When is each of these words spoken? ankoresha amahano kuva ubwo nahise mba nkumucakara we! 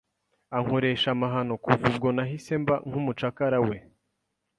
ankoresha 0.57 1.07
amahano 1.15 1.53
kuva 1.63 1.83
ubwo 1.91 2.07
nahise 2.15 2.53
mba 2.61 2.75
nkumucakara 2.87 3.57
we! 3.67 3.77